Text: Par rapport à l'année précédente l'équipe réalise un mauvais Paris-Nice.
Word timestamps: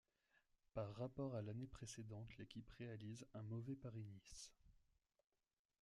Par 0.73 0.95
rapport 0.95 1.35
à 1.35 1.43
l'année 1.43 1.67
précédente 1.67 2.35
l'équipe 2.39 2.71
réalise 2.79 3.23
un 3.35 3.43
mauvais 3.43 3.75
Paris-Nice. 3.75 4.51